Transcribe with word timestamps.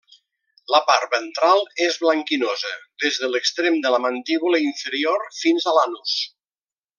La 0.75 0.77
part 0.85 1.11
ventral 1.15 1.61
és 1.87 1.99
blanquinosa 2.05 2.71
des 3.03 3.19
de 3.25 3.29
l'extrem 3.35 3.77
de 3.85 3.93
la 3.97 4.01
mandíbula 4.07 4.63
inferior 4.71 5.29
fins 5.43 5.69
a 5.73 5.77
l'anus. 5.77 6.17